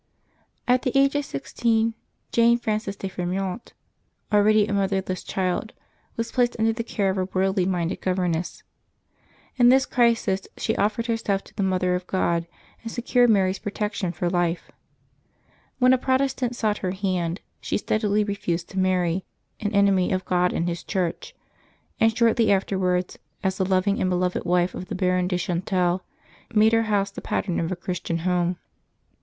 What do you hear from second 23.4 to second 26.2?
as the loving and beloved wife of the Baron de Chantal,